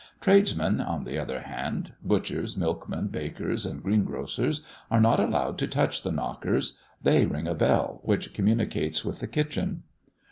[0.19, 5.67] Tradesmen, on the other hand, butchers, milkmen, bakers, and green grocers, are not allowed to
[5.67, 9.83] touch the knockers they ring a bell which communicates with the kitchen.